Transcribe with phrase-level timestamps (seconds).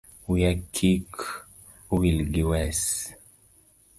[0.27, 1.13] Wiya kik
[1.93, 2.81] owil gi wes